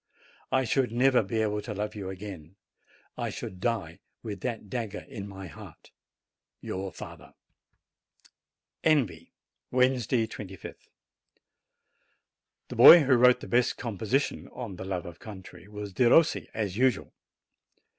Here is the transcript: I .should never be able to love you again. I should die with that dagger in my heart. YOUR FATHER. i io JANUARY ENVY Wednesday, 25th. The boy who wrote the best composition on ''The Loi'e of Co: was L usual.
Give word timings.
I 0.51 0.63
.should 0.63 0.91
never 0.91 1.21
be 1.21 1.43
able 1.43 1.61
to 1.61 1.75
love 1.75 1.93
you 1.93 2.09
again. 2.09 2.55
I 3.19 3.29
should 3.29 3.59
die 3.59 3.99
with 4.23 4.39
that 4.41 4.67
dagger 4.67 5.05
in 5.07 5.27
my 5.27 5.45
heart. 5.45 5.91
YOUR 6.59 6.91
FATHER. 6.91 7.35
i 7.35 7.35
io 7.35 7.39
JANUARY 8.95 8.99
ENVY 9.11 9.33
Wednesday, 9.69 10.25
25th. 10.25 10.87
The 12.69 12.75
boy 12.75 13.01
who 13.03 13.15
wrote 13.15 13.41
the 13.41 13.47
best 13.47 13.77
composition 13.77 14.47
on 14.47 14.75
''The 14.77 14.85
Loi'e 14.85 15.05
of 15.05 15.19
Co: 15.19 15.39
was 15.69 15.93
L 15.99 16.65
usual. 16.67 17.13